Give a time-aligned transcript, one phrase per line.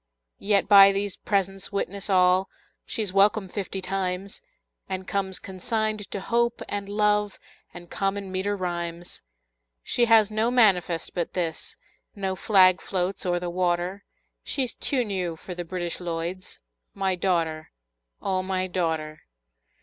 [0.39, 2.49] Yet by these presents witness all
[2.87, 4.41] She's welcome fifty times,
[4.89, 7.37] And comes consigned to Hope and Love
[7.71, 9.21] And common meter rhymes.
[9.83, 11.77] She has no manifest but this,
[12.15, 14.03] No flag floats o'er the water,
[14.43, 16.61] She's too new for the British Lloyds
[16.95, 17.69] My daughter,
[18.23, 19.21] O my daughter!